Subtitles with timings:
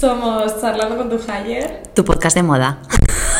[0.00, 2.78] Somos Charlando con tu Hire Tu podcast de moda.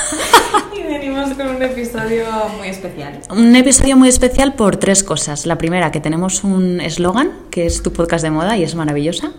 [0.79, 2.27] y venimos con un episodio
[2.59, 3.19] muy especial.
[3.31, 5.47] Un episodio muy especial por tres cosas.
[5.47, 9.33] La primera, que tenemos un eslogan, que es tu podcast de moda y es maravillosa.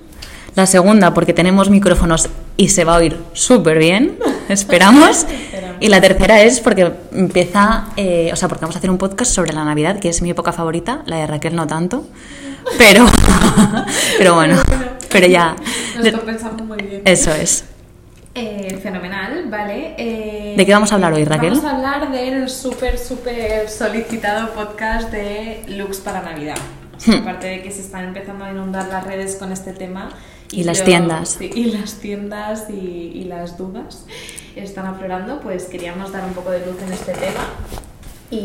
[0.55, 4.17] La segunda, porque tenemos micrófonos y se va a oír súper bien,
[4.49, 5.27] esperamos.
[5.79, 9.31] y la tercera es porque empieza, eh, o sea, porque vamos a hacer un podcast
[9.31, 12.03] sobre la Navidad, que es mi época favorita, la de Raquel no tanto,
[12.79, 13.05] pero,
[14.17, 14.57] pero bueno,
[15.11, 15.55] pero ya.
[15.95, 17.01] Nos lo pensamos muy bien.
[17.05, 17.65] Eso es.
[18.33, 19.95] Eh, fenomenal, vale.
[19.97, 21.49] Eh, ¿De qué vamos a hablar hoy, Raquel?
[21.49, 26.57] Vamos a hablar del súper, súper solicitado podcast de looks para Navidad.
[27.05, 27.15] Hmm.
[27.15, 30.09] Aparte de que se están empezando a inundar las redes con este tema.
[30.51, 31.37] Y las tiendas.
[31.39, 34.05] sí, y las tiendas y, y las dudas
[34.55, 37.47] están aflorando, pues queríamos dar un poco de luz en este tema.
[38.31, 38.37] Y,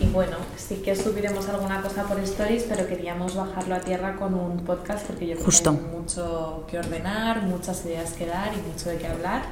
[0.00, 4.34] y bueno, sí que subiremos alguna cosa por stories, pero queríamos bajarlo a tierra con
[4.34, 5.72] un podcast porque yo creo Justo.
[5.72, 9.42] que hay mucho que ordenar, muchas ideas que dar y mucho de qué hablar.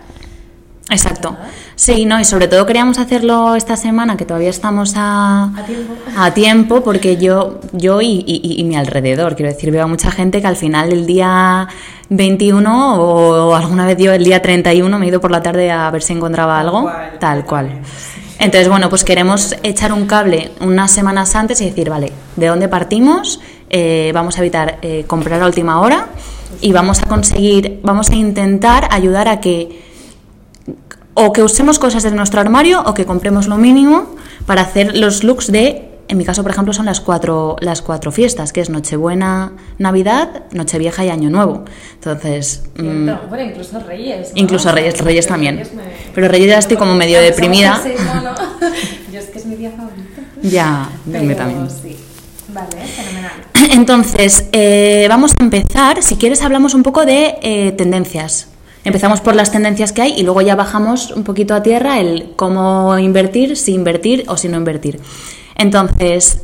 [0.90, 1.34] Exacto.
[1.74, 5.94] Sí, no, y sobre todo queríamos hacerlo esta semana, que todavía estamos a, A tiempo.
[6.18, 10.10] a tiempo, porque yo, yo y, y- y mi alrededor, quiero decir, veo a mucha
[10.10, 11.66] gente que al final del día
[12.10, 15.88] 21 o alguna vez yo el día 31 me he ido por la tarde a
[15.90, 17.70] ver si encontraba algo, cual, tal cual.
[18.38, 22.68] Entonces, bueno, pues queremos echar un cable unas semanas antes y decir, vale, ¿de dónde
[22.68, 23.40] partimos?
[23.70, 26.08] Eh, vamos a evitar eh, comprar a última hora
[26.60, 29.80] y vamos a conseguir, vamos a intentar ayudar a que
[31.14, 34.14] o que usemos cosas de nuestro armario o que compremos lo mínimo
[34.46, 38.12] para hacer los looks de, en mi caso, por ejemplo, son las cuatro, las cuatro
[38.12, 41.64] fiestas, que es Nochebuena, Navidad, Nochevieja y Año Nuevo.
[41.94, 43.08] Entonces, mm.
[43.30, 44.28] Bueno, incluso Reyes.
[44.28, 44.40] ¿no?
[44.42, 45.56] incluso Reyes, Reyes también.
[45.56, 45.82] Reyes me-
[46.14, 47.80] Pero Reyes ya estoy como medio deprimida.
[47.82, 48.34] seis, no, no.
[49.10, 50.20] Yo es que es mi día favorito.
[50.42, 51.70] Ya, me también.
[51.70, 51.96] sí.
[52.52, 53.32] Vale, fenomenal.
[53.72, 56.02] Entonces, eh, vamos a empezar.
[56.02, 58.48] Si quieres, hablamos un poco de eh, tendencias.
[58.84, 62.32] Empezamos por las tendencias que hay y luego ya bajamos un poquito a tierra el
[62.36, 65.00] cómo invertir, si invertir o si no invertir.
[65.56, 66.42] Entonces,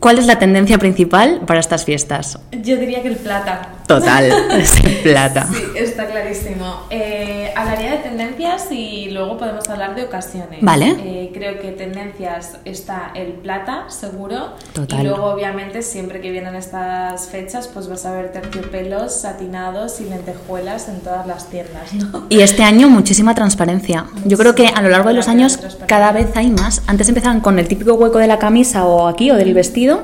[0.00, 2.38] ¿cuál es la tendencia principal para estas fiestas?
[2.62, 3.70] Yo diría que el plata.
[3.86, 5.48] Total, es plata.
[5.52, 6.82] Sí, está clarísimo.
[6.90, 10.60] Eh, hablaría de tendencias y luego podemos hablar de ocasiones.
[10.60, 10.96] Vale.
[11.04, 14.54] Eh, creo que tendencias está el plata, seguro.
[14.72, 15.00] Total.
[15.00, 20.04] Y luego, obviamente, siempre que vienen estas fechas, pues vas a ver terciopelos, satinados y
[20.04, 22.26] lentejuelas en todas las tiendas, ¿no?
[22.36, 24.06] Y este año muchísima transparencia.
[24.24, 26.82] Yo creo que a lo largo de los años cada vez hay más.
[26.86, 30.02] Antes empezaban con el típico hueco de la camisa o aquí o del vestido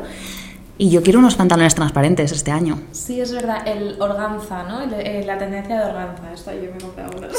[0.83, 2.77] y yo quiero unos pantalones transparentes este año.
[2.91, 4.81] Sí, es verdad, el organza, ¿no?
[4.83, 6.23] El- eh, la tendencia de organza.
[6.35, 7.33] Esto yo me he comprado unos.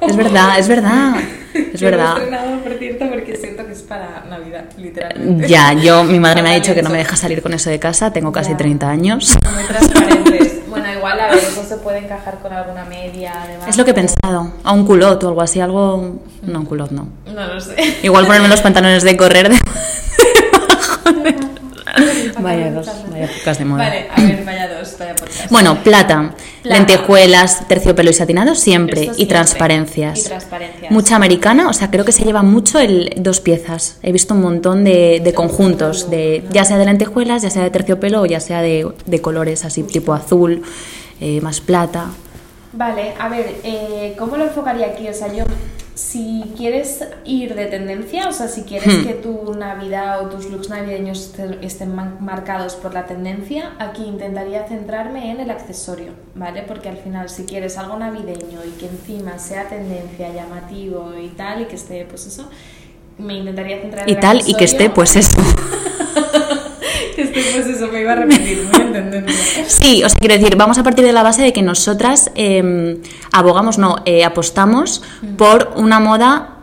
[0.00, 1.14] Es verdad, es verdad,
[1.54, 2.16] es Yo he verdad.
[2.16, 5.46] estrenado, por cierto, porque siento que es para Navidad, literalmente.
[5.46, 7.78] Ya, yo, mi madre me ha dicho que no me deja salir con eso de
[7.78, 8.56] casa, tengo casi Ya.
[8.56, 9.38] 30 años.
[9.54, 10.68] Muy transparentes.
[10.68, 13.68] Bueno, igual, a ver, eso se puede encajar con alguna media, además.
[13.68, 16.20] Es lo que he pensado, a un culot o algo así, algo...
[16.42, 17.06] No, un culot no.
[17.32, 17.76] No lo sé.
[18.02, 19.56] Igual ponerme los pantalones de correr de...
[22.40, 23.84] Vaya dos, vaya épocas de moda.
[23.84, 25.50] Vale, a ver, vaya dos, vaya podcast.
[25.50, 26.76] Bueno, plata, Plata.
[26.78, 30.20] lentejuelas, terciopelo y satinado siempre, y transparencias.
[30.20, 30.90] Y transparencias.
[30.90, 33.98] Mucha americana, o sea, creo que se lleva mucho el dos piezas.
[34.02, 37.70] He visto un montón de, de conjuntos, de, ya sea de lentejuelas, ya sea de
[37.70, 40.62] terciopelo o ya sea de, de colores así, tipo azul,
[41.20, 42.06] eh, más plata.
[42.72, 45.08] Vale, a ver, eh, ¿cómo lo enfocaría aquí?
[45.08, 45.44] O sea, yo,
[45.98, 49.04] si quieres ir de tendencia, o sea, si quieres Hmm.
[49.04, 55.32] que tu Navidad o tus looks navideños estén marcados por la tendencia, aquí intentaría centrarme
[55.32, 56.62] en el accesorio, ¿vale?
[56.62, 61.62] Porque al final, si quieres algo navideño y que encima sea tendencia, llamativo y tal,
[61.62, 62.48] y que esté, pues eso,
[63.18, 64.94] me intentaría centrar en Y el tal, y que esté, accesorio.
[64.94, 65.36] pues eso.
[67.24, 69.24] que esté, pues eso, me iba a repetir, muy.
[69.66, 72.98] Sí, o sea, quiero decir, vamos a partir de la base de que nosotras eh,
[73.32, 75.02] abogamos, no, eh, apostamos
[75.36, 76.57] por una moda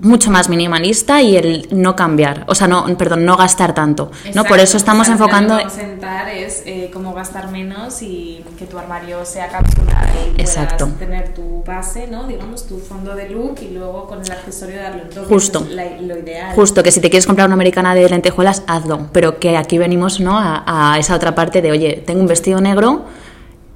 [0.00, 4.44] mucho más minimalista y el no cambiar, o sea, no, perdón, no gastar tanto, ¿no?
[4.44, 5.60] Por eso estamos enfocando...
[5.60, 10.88] Intentar es eh, cómo gastar menos y que tu armario sea cápsula y puedas Exacto.
[10.98, 12.26] tener tu base, ¿no?
[12.28, 15.26] Digamos, tu fondo de look y luego con el accesorio darle un toque.
[15.28, 15.60] Justo.
[15.68, 16.54] es la- lo ideal.
[16.54, 20.20] Justo, que si te quieres comprar una americana de lentejuelas, hazlo, pero que aquí venimos,
[20.20, 20.38] ¿no?
[20.38, 23.04] A, a esa otra parte de, oye, tengo un vestido negro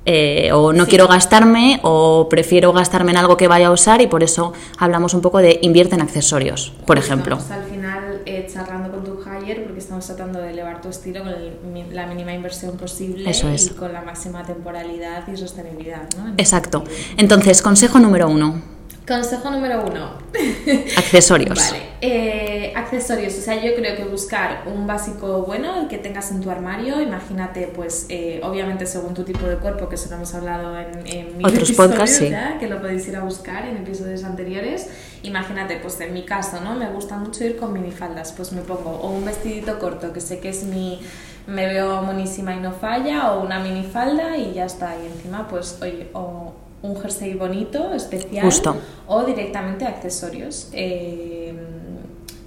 [0.04, 4.06] eh, o no quiero gastarme o prefiero gastarme en algo que vaya a usar y
[4.08, 7.36] por eso hablamos un poco de invierte en accesorios, por ejemplo.
[7.36, 11.20] Estamos al final eh, charlando con tu hire porque estamos tratando de elevar tu estilo
[11.20, 13.66] con el- la mínima inversión posible Eso es.
[13.66, 16.08] y con la máxima temporalidad y sostenibilidad.
[16.18, 16.34] ¿no?
[16.36, 16.78] Exacto.
[16.86, 17.14] sentido.
[17.18, 18.60] Entonces, consejo número uno,
[19.06, 20.10] Consejo número uno.
[20.96, 21.58] accesorios.
[21.58, 22.51] Vale, eh,
[22.82, 23.36] accesorios.
[23.38, 27.00] O sea, yo creo que buscar un básico bueno el que tengas en tu armario.
[27.00, 31.06] Imagínate, pues, eh, obviamente según tu tipo de cuerpo, que eso lo hemos hablado en,
[31.06, 32.32] en mil Otros podcasts, sí.
[32.60, 34.88] que lo podéis ir a buscar en episodios anteriores.
[35.22, 36.74] Imagínate, pues en mi caso, ¿no?
[36.74, 38.32] Me gusta mucho ir con minifaldas.
[38.32, 41.00] Pues me pongo o un vestidito corto, que sé que es mi.
[41.46, 44.94] Me veo monísima y no falla, o una minifalda y ya está.
[45.02, 46.52] Y encima, pues, oye, o
[46.82, 48.76] un jersey bonito, especial Justo.
[49.06, 50.68] o directamente accesorios.
[50.72, 51.54] Eh,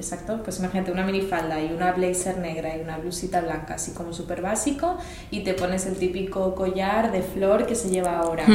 [0.06, 4.14] exacto, pues imagínate una minifalda y una blazer negra y una blusita blanca, así como
[4.14, 4.98] súper básico,
[5.32, 8.46] y te pones el típico collar de flor que se lleva ahora.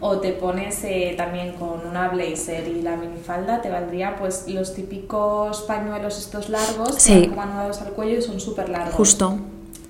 [0.00, 4.74] O te pones eh, también con una blazer y la minifalda, te valdría pues los
[4.74, 7.32] típicos pañuelos estos largos, que Sí.
[7.34, 8.94] van anudados al cuello y son súper largos.
[8.94, 9.38] Justo.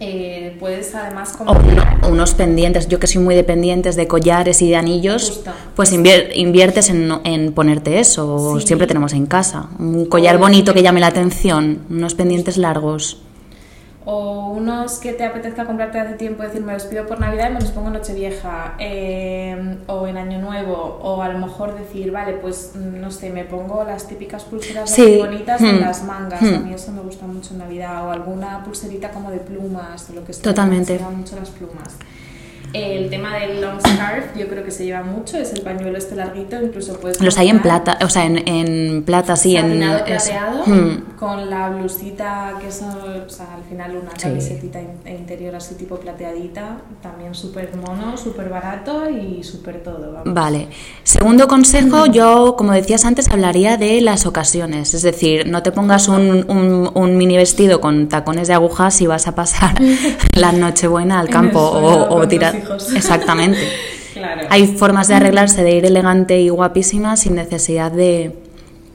[0.01, 4.77] Eh, puedes además uno- unos pendientes, yo que soy muy dependientes de collares y de
[4.77, 5.51] anillos, Justo.
[5.75, 8.67] pues invier- inviertes en, en ponerte eso, Sí.
[8.69, 9.67] siempre tenemos en casa.
[9.81, 13.23] Un collar bonito que llame la atención, unos pendientes largos.
[14.11, 17.53] O unos que te apetezca comprarte hace tiempo, decir, me los pido por Navidad y
[17.53, 22.11] me los pongo en Nochevieja, eh, o en Año Nuevo, o a lo mejor decir,
[22.11, 25.03] vale, pues mm, no sé, me pongo las típicas pulseras Sí.
[25.03, 25.81] así bonitas en Hmm.
[25.83, 26.55] las mangas, Hmm.
[26.55, 30.15] a mí eso me gusta mucho en Navidad, o alguna pulserita como de plumas, o
[30.15, 30.43] lo que sea.
[30.43, 30.95] Totalmente.
[30.95, 31.97] Me gustan mucho las plumas.
[32.73, 36.15] El tema del long scarf, yo creo que se lleva mucho, es el pañuelo este
[36.17, 37.21] larguito, incluso puedes.
[37.21, 39.67] Los hay en comprar plata, o sea, en, en plata, sí, en...
[39.67, 41.03] satinado plateado Hmm.
[41.19, 44.23] Con la blusita que es o sea, al final una Sí.
[44.29, 50.33] camisetita e interior así tipo plateadita también súper mono súper barato y súper todo vamos.
[50.33, 50.69] Vale.
[51.03, 54.95] Segundo consejo, yo, como decías antes, hablaría de las ocasiones.
[54.95, 59.07] Es decir, no te pongas un, un- un mini vestido con tacones de agujas y
[59.07, 59.75] vas a pasar
[60.35, 62.55] la Nochebuena al campo o, o tirar.
[62.97, 63.59] Exactamente.
[64.15, 68.37] claro Hay formas de arreglarse, de ir elegante y guapísima sin necesidad de.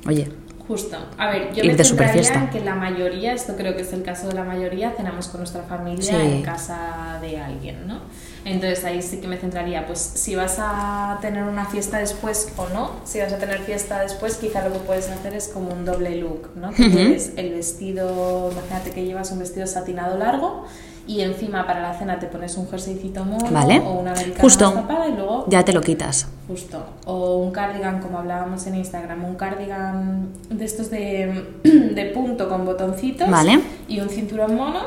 [0.07, 0.27] Oye,
[0.73, 0.97] Justo.
[1.19, 4.01] A ver, yo me de centraría en que la mayoría, esto creo que es el
[4.01, 6.15] caso de la mayoría, cenamos con nuestra familia Sí.
[6.15, 7.99] en casa de alguien, ¿no?
[8.43, 12.67] Entonces ahí sí que me centraría, pues si vas a tener una fiesta después o
[12.69, 15.85] no, si vas a tener fiesta después, quizá lo que puedes hacer es como un
[15.85, 16.71] doble look, ¿no?
[16.71, 20.65] Que lleves el vestido, imagínate que llevas un vestido satinado largo
[21.07, 23.79] y encima para la cena te pones un jerseycito mono Vale.
[23.79, 24.71] o una americana Justo.
[24.71, 26.27] tapada y luego ya te lo quitas.
[26.47, 26.83] Justo.
[27.05, 32.65] O un cardigan, como hablábamos en Instagram, un cardigan de estos de, de punto con
[32.65, 33.59] botoncitos Vale.
[33.87, 34.79] y un cinturón mono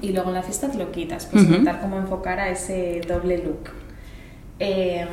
[0.00, 3.38] y luego en la fiesta te lo quitas, pues intentar cómo enfocar a ese doble
[3.38, 3.81] look.
[4.64, 5.06] Eh,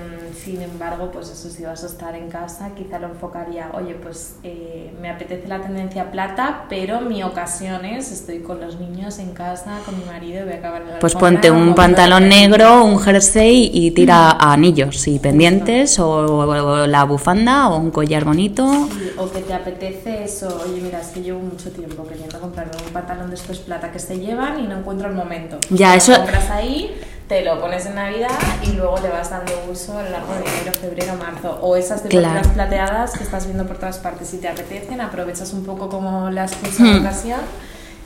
[0.44, 4.36] sin embargo, pues eso, si vas a estar en casa, quizá lo enfocaría, oye, pues
[4.44, 9.32] eh, me apetece la tendencia plata, pero mi ocasión es, estoy con los niños en
[9.32, 12.84] casa, con mi marido voy a acabar en la Pues alfombra ponte un pantalón negro,
[12.86, 18.24] un jersey y tira a anillos y pendientes o, o la bufanda o un collar
[18.26, 18.72] bonito.
[18.94, 22.74] Sí, o que te apetece eso, oye mira, es que llevo mucho tiempo queriendo comprarme
[22.86, 25.58] un pantalón de estos plata que se llevan y no encuentro el momento.
[25.72, 26.96] Ya, eso- Lo compras ahí,
[27.30, 28.28] te lo pones en Navidad
[28.64, 31.60] y luego le vas dando uso a lo largo de enero, febrero, marzo.
[31.62, 32.42] O esas de Claro.
[32.56, 34.28] plateadas que estás viendo por todas partes.
[34.30, 37.06] Si te apetecen, aprovechas un poco como las excusa de Hmm.
[37.06, 37.40] ocasión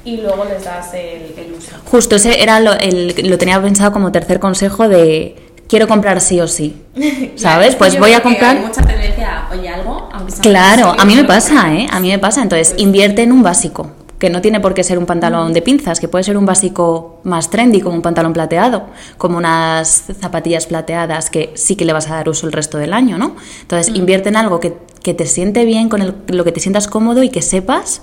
[0.04, 1.72] y luego les das el, el uso.
[1.90, 5.38] Justo ese era lo, el- lo tenía pensado como tercer consejo de
[5.70, 6.84] quiero comprar sí o sí.
[7.38, 7.76] ¿Sabes?
[7.78, 8.58] Pues voy a comprar.
[8.58, 11.88] Hay mucha tendencia, a, oye, algo, aunque Claro, a mí me pasa, ¿eh?
[11.90, 12.42] A mí me pasa.
[12.42, 13.90] Entonces, Pues- invierte en un básico,
[14.24, 17.20] que no tiene por qué ser un pantalón de pinzas, que puede ser un básico
[17.26, 18.84] más trendy, como un pantalón plateado,
[19.18, 22.94] como unas zapatillas plateadas que sí que le vas a dar uso el resto del
[22.94, 23.36] año, ¿no?
[23.64, 26.88] Entonces, invierte en algo que, que te siente bien, con el- lo que te sientas
[26.88, 28.02] cómodo y que sepas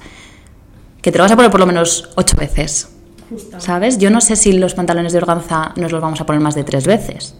[1.01, 2.91] que te lo vas a poner por lo menos ocho veces.
[3.31, 3.59] Justo.
[3.59, 3.97] ¿Sabes?
[3.97, 6.65] Yo no sé si los pantalones de organza nos los vamos a poner más de
[6.65, 7.35] tres veces.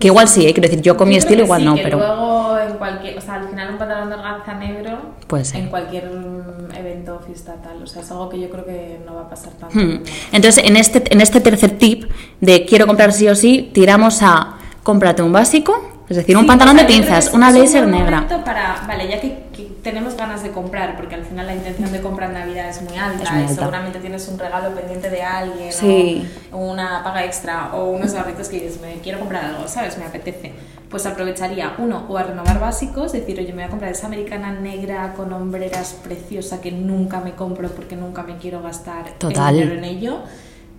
[0.00, 0.52] Que igual sí, ¿eh?
[0.54, 2.27] quiero decir, yo con mi Yo estilo igual sí, no, pero luego
[2.78, 4.98] cualquier, o sea, al final un pantalón de organza negro
[5.54, 9.14] en cualquier mm, evento, fiesta tal, o sea, es algo que yo creo que no
[9.14, 9.78] va a pasar tanto.
[9.78, 10.02] Hmm.
[10.32, 14.56] Entonces, en este, en este tercer tip de quiero comprar sí o sí, tiramos a
[14.82, 17.82] cómprate un básico, es decir, un Sí, pantalón o de sea, pinzas, una un blazer
[17.86, 18.26] buen negra.
[18.44, 22.00] Para, vale, ya que, que tenemos ganas de comprar, porque al final la intención de
[22.00, 23.54] comprar en Navidad es muy alta, Es muy y alta.
[23.56, 26.26] seguramente tienes un regalo pendiente de alguien, Sí.
[26.50, 29.98] o una paga extra, o unos ahorritos que dices, me quiero comprar algo, ¿sabes?
[29.98, 30.54] Me apetece.
[30.90, 34.52] Pues aprovecharía, uno, o a renovar básicos, decir, oye, me voy a comprar esa americana
[34.52, 39.54] negra con hombreras preciosa que nunca me compro porque nunca me quiero gastar el Total.
[39.54, 40.20] dinero en ello.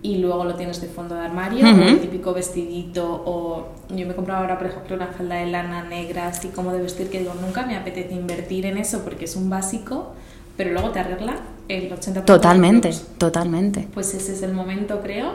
[0.02, 4.12] y luego lo tienes de fondo de armario, o el típico vestidito, o yo me
[4.12, 7.18] he comprado ahora, por ejemplo, una falda de lana negra, así como de vestir, que
[7.18, 10.12] digo, nunca me apetece invertir en eso porque es un básico,
[10.56, 11.36] pero luego te arregla
[11.68, 13.88] el 80% Totalmente, totalmente.
[13.92, 15.32] Pues ese es el momento, creo.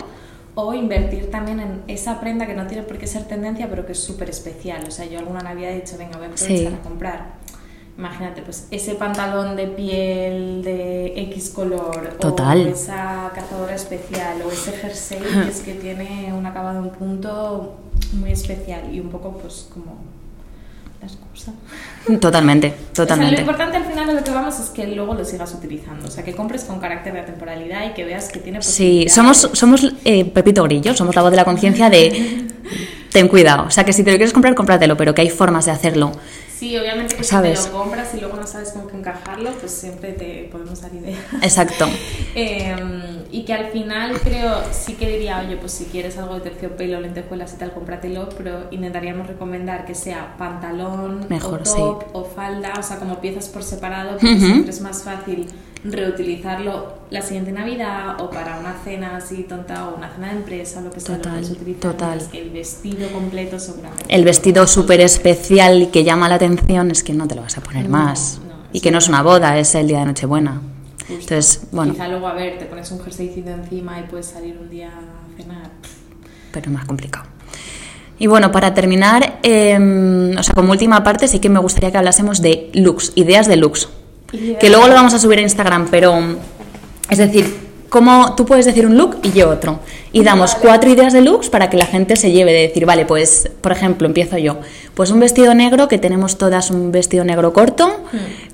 [0.56, 3.92] O invertir también en esa prenda que no tiene por qué ser tendencia, pero que
[3.92, 4.84] es súper especial.
[4.88, 6.66] O sea, yo alguna Navidad he dicho, venga, voy a aprovechar Sí.
[6.68, 7.34] a comprar.
[7.98, 12.66] Imagínate, pues ese pantalón de piel de X color, Total.
[12.66, 17.76] o esa cazadora especial, o ese jersey que es que tiene un acabado en punto
[18.14, 19.96] muy especial y un poco, pues, como
[21.06, 21.54] la excusa.
[22.20, 23.36] Totalmente, O sea, totalmente.
[23.36, 26.08] lo importante al final de lo que vamos es que luego lo sigas utilizando.
[26.08, 29.50] O sea, que compres con carácter de temporalidad y que veas que tiene Sí, somos,
[29.54, 32.48] somos eh, Pepito Grillo, somos la voz de la conciencia de
[33.16, 33.64] ten cuidado.
[33.66, 36.12] O sea, que si te lo quieres comprar, cómpratelo, pero que hay formas de hacerlo.
[36.54, 37.60] Sí, obviamente que ¿Sabes?
[37.60, 40.82] si te lo compras y luego no sabes con qué encajarlo, pues siempre te podemos
[40.82, 41.20] dar ideas.
[41.42, 41.88] Exacto.
[42.38, 42.76] Eh,
[43.32, 47.00] y que al final creo, sí que diría, oye, pues si quieres algo de terciopelo,
[47.00, 52.74] lentejuelas y tal, cómpratelo, pero intentaríamos recomendar que sea pantalón, Mejor, o top, o falda,
[52.78, 55.48] o sea, como piezas por separado, porque siempre es más fácil
[55.92, 60.82] reutilizarlo la siguiente Navidad o para una cena así tonta o una cena de empresa
[60.82, 61.16] lo que sea.
[61.16, 62.28] lo Total, puedes utilizar, total.
[62.32, 64.04] que el vestido completo seguramente.
[64.10, 67.58] El vestido súper especial y que llama la atención es que no te lo vas
[67.58, 68.40] a poner No, más.
[68.48, 70.62] no, y que no es una boda, es el día de Nochebuena.
[71.08, 71.14] Justo.
[71.14, 74.70] Entonces, bueno, Quizá luego, a ver, te pones un jerseycito encima y puedes salir un
[74.70, 75.70] día a cenar.
[76.52, 77.26] pero más complicado.
[78.18, 81.98] Y bueno, para terminar, eh, o sea, como última parte, sí que me gustaría que
[81.98, 83.90] hablásemos de looks, ideas de looks.
[84.60, 86.18] Que luego lo vamos a subir a Instagram, pero
[87.10, 89.80] es decir, como tú puedes decir un look y yo otro.
[90.12, 90.62] Y damos Vale.
[90.64, 93.72] cuatro ideas de looks para que la gente se lleve de decir, vale, pues, por
[93.72, 94.58] ejemplo, empiezo yo.
[94.94, 97.90] Pues un vestido negro, que tenemos todas un vestido negro corto,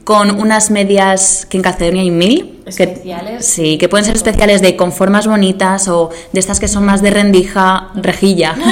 [0.04, 2.60] con unas medias que en Calcedonia hay mil.
[2.66, 3.46] que- Especiales.
[3.46, 7.02] sí, que pueden ser especiales de con formas bonitas o de estas que son más
[7.02, 8.56] de rendija, rejilla.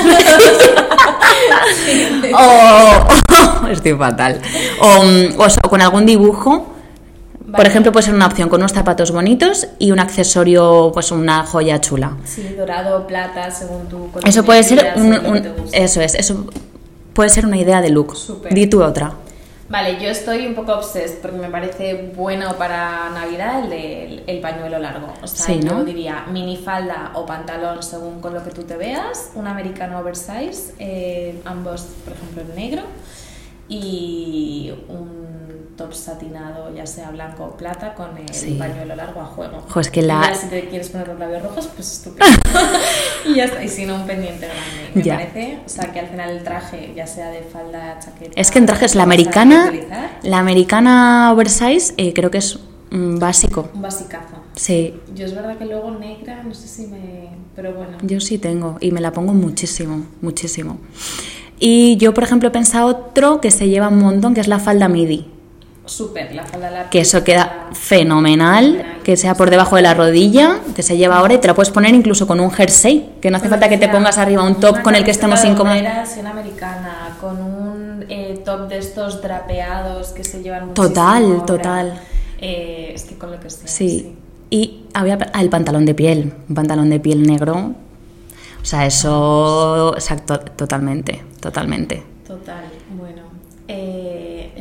[2.34, 4.42] o, estoy fatal.
[4.82, 6.75] O, con algún dibujo.
[7.50, 7.70] Por Vale.
[7.70, 11.82] ejemplo, puede ser una opción con unos zapatos bonitos y un accesorio, pues una joya
[11.82, 12.15] chula.
[12.25, 16.46] Sí, dorado, plata, según tu Eso puede ser un, un- eso es, eso
[17.13, 18.15] puede ser una idea de look.
[18.15, 18.53] Súper.
[18.53, 19.13] Di tú otra.
[19.68, 24.24] Vale, yo estoy un poco obsessed porque me parece bueno para Navidad el, de- el,
[24.25, 25.13] el pañuelo largo.
[25.22, 25.84] O sea, Sí, yo ¿no?
[25.86, 31.39] diría minifalda o pantalón según con lo que tú te veas, un americano oversize, eh,
[31.46, 32.82] ambos, por ejemplo, en negro,
[33.68, 35.38] y un
[35.79, 38.55] top satinado, ya sea blanco o plata, con el Sí.
[38.59, 39.63] pañuelo largo a juego.
[39.69, 42.25] Jo, es que la- ya si te quieres poner los labios rojos, pues estupendo.
[43.25, 44.91] y ya está, y si no, un pendiente grande.
[44.93, 45.15] Me Ya.
[45.15, 48.31] parece, o sea, que al final el traje, ya sea de falda, chaqueta...
[48.36, 49.71] Es que en trajes la americana,
[50.24, 52.59] la americana oversize eh, creo que es
[52.91, 53.69] mm, básico.
[53.74, 54.36] Un basicazo.
[54.55, 57.29] Sí, Yo es verdad que luego negra, no sé si me...
[57.55, 57.98] Pero bueno.
[58.01, 60.79] yo sí tengo y me la pongo muchísimo, muchísimo.
[61.59, 64.59] Y yo, por ejemplo, he pensado otro que se lleva un montón, que es la
[64.59, 65.29] falda midi.
[65.89, 66.89] Súper, la falda larga.
[66.91, 71.34] Que eso queda fenomenal, que sea por debajo de la rodilla, que se lleva ahora
[71.34, 73.89] y te la puedes poner incluso con un jersey, que no hace falta que te
[73.89, 75.81] pongas arriba un top con el que estemos incómodos.
[76.15, 81.41] y una americana, con un eh, top de estos drapeados que se llevan Total, muchísimo
[81.41, 81.46] ahora.
[81.46, 82.01] total.
[82.39, 83.67] Eh, es que con lo que sea.
[83.67, 84.15] Sí.
[84.51, 87.74] Y había ah, el pantalón de piel, un pantalón de piel negro.
[88.62, 92.03] O sea, eso, exacto, totalmente, totalmente.
[92.27, 92.63] Total,
[92.98, 93.24] bueno.
[93.67, 94.09] Eh,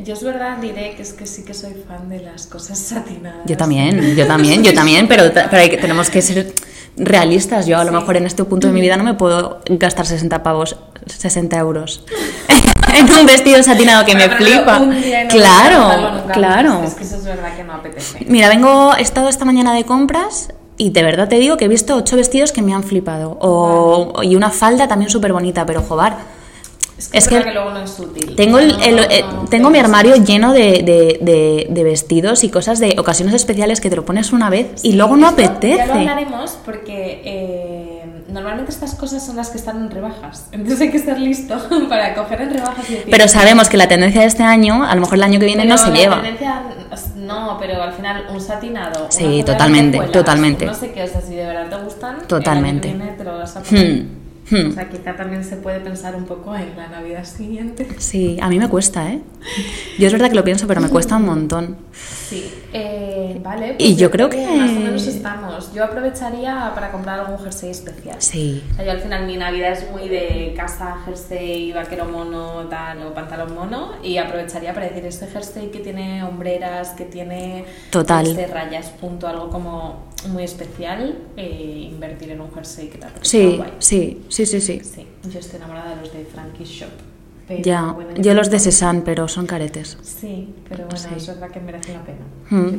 [0.03, 3.41] yo es verdad, diré que es que sí que soy fan de las cosas satinadas.
[3.45, 6.53] Yo también, yo también, yo también, pero, pero hay que- tenemos que ser
[6.97, 7.65] realistas.
[7.65, 7.95] Yo a lo Sí.
[7.97, 10.75] mejor en este punto de mi vida no me puedo gastar 60 pavos,
[11.05, 12.03] 60 euros
[12.93, 14.79] en un vestido satinado que me flipa.
[14.79, 14.93] no
[15.29, 16.83] Claro, claro.
[16.83, 18.25] Es que eso es verdad que no apetece.
[18.27, 21.69] Mira, vengo, he estado esta mañana de compras y de verdad te digo que he
[21.69, 23.37] visto ocho vestidos que me han flipado.
[23.41, 26.38] O, y una falda también súper bonita, pero jobar.
[26.99, 28.35] Es que, Es es que verdad que luego no es útil.
[28.35, 31.83] Tengo, el, No, el- no, eh, no, tengo mi armario lleno de, de- de- de
[31.85, 35.15] vestidos y cosas de ocasiones especiales que te lo pones una vez y Sí, luego
[35.15, 35.81] no esto Ya lo apetece.
[35.91, 40.47] hablaremos porque eh, normalmente estas cosas son las que están en rebajas.
[40.51, 41.55] Entonces hay que estar listo
[41.89, 43.07] para coger en rebajas y decir.
[43.09, 45.63] Pero sabemos que la tendencia de este año, a lo mejor el año que viene
[45.63, 46.15] no se la lleva.
[46.21, 46.63] tendencia,
[47.15, 49.07] no, pero al final un satinado.
[49.09, 50.65] Sí, totalmente, totalmente.
[50.65, 52.89] No sé qué, o sea, si de verdad te gustan, Totalmente.
[52.89, 53.87] el año que viene te lo vas a poner.
[53.93, 54.18] Hmm,
[54.51, 54.69] hmm.
[54.69, 57.87] O sea, quizá también se puede pensar un poco en la Navidad siguiente.
[57.97, 59.21] Sí, a mí me cuesta, ¿eh?
[59.97, 61.77] Yo es verdad que lo pienso, pero me cuesta un montón.
[61.93, 62.51] Sí.
[62.73, 65.73] eh, Eh, vale, Y yo yo creo que- Más o menos estamos.
[65.73, 68.15] Yo aprovecharía para comprar algún jersey especial.
[68.19, 68.63] Sí.
[68.71, 73.05] O sea, yo al final mi Navidad es muy de casa, jersey, vaquero mono, tal,
[73.05, 73.91] o pantalón mono.
[74.03, 78.25] Y aprovecharía para decir, este jersey que tiene hombreras, que tiene Total.
[78.25, 83.61] este, rayas, punto, algo como muy especial, eh, invertir en un jersey que apetezca Sí,
[83.79, 84.81] sí, sí, sí, sí.
[84.83, 86.89] Sí, yo estoy enamorada de los de Frankie Shop.
[87.49, 89.97] Pero Ya, bueno, yo los de Cézanne, pero son caretes.
[90.03, 91.07] Sí, pero bueno, Sí.
[91.17, 92.19] es verdad que merecen la pena.
[92.51, 92.77] Mm.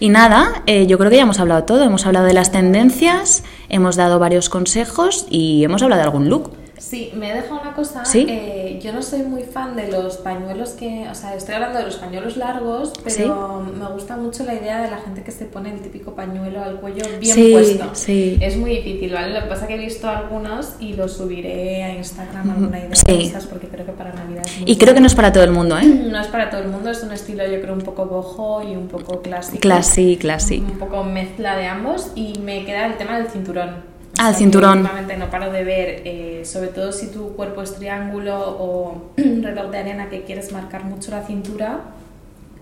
[0.00, 1.84] Y nada, eh, yo creo que ya hemos hablado todo.
[1.84, 6.50] Hemos hablado de las tendencias, hemos dado varios consejos y hemos hablado de algún look.
[6.78, 8.04] Sí, me he dejado una cosa.
[8.04, 8.26] ¿Sí?
[8.28, 11.08] eh, yo no soy muy fan de los pañuelos que.
[11.10, 14.90] O sea, estoy hablando de los pañuelos largos, pero me gusta mucho la idea de
[14.90, 17.90] la gente que se pone el típico pañuelo al cuello bien Sí, puesto.
[17.94, 18.36] sí.
[18.40, 19.32] Es muy difícil, ¿vale?
[19.32, 22.90] Lo que pasa es que he visto algunos y los subiré a Instagram alguna idea
[23.06, 25.32] de esas porque creo que para Navidad es muy Y creo que no es para
[25.32, 25.84] todo el mundo, ¿eh?
[26.10, 28.76] no es para todo el mundo, es un estilo yo creo un poco bojo y
[28.76, 29.60] un poco clásico.
[29.60, 30.58] Classy, classy.
[30.58, 33.95] Un poco mezcla de ambos y me queda el tema del cinturón.
[34.18, 34.82] O el sea, cinturón.
[35.18, 39.78] no paro de ver, eh, sobre todo si tu cuerpo es triángulo o reloj de
[39.78, 41.80] arena que quieres marcar mucho la cintura,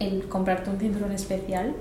[0.01, 1.75] el comprarte un cinturón especial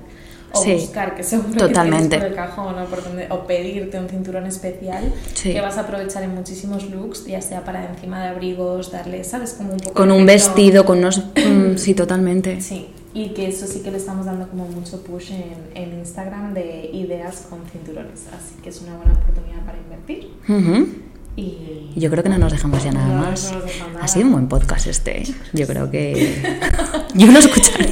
[0.52, 2.16] o Sí, buscar que seguro totalmente.
[2.16, 5.52] que tienes por el cajón o, por donde, o pedirte un cinturón especial Sí.
[5.52, 9.54] que vas a aprovechar en muchísimos looks, ya sea para encima de abrigos, darle, ¿sabes?
[9.54, 11.24] Como un poco Con un vestido, con unos...
[11.76, 12.60] sí, totalmente.
[12.60, 16.52] Sí, y que eso sí que le estamos dando como mucho push en, en Instagram
[16.52, 20.30] de ideas con cinturones, así que es una buena oportunidad para invertir.
[20.48, 20.88] Ujú.
[21.36, 23.50] Y Yo creo que no nos dejamos ya nada No, más.
[23.52, 23.58] no
[23.92, 24.04] nada.
[24.04, 25.22] Ha sido un buen podcast este.
[25.22, 25.34] ¿eh?
[25.52, 26.42] Yo creo que...
[27.14, 27.88] Yo lo escucharía.